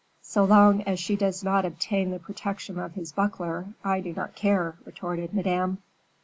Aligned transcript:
"So 0.23 0.43
long 0.45 0.81
as 0.81 0.99
she 0.99 1.15
does 1.15 1.43
not 1.43 1.63
obtain 1.63 2.09
the 2.09 2.17
protection 2.17 2.79
of 2.79 2.95
his 2.95 3.11
buckler 3.11 3.67
I 3.83 3.99
do 3.99 4.13
not 4.13 4.33
care," 4.33 4.75
retorted 4.83 5.31
Madame. 5.31 5.77